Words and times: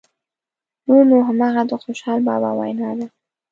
نور 0.87 1.03
نو 1.09 1.17
همغه 1.27 1.61
د 1.69 1.73
خوشحال 1.83 2.19
بابا 2.27 2.51
وینا 2.59 2.91
ده. 2.99 3.05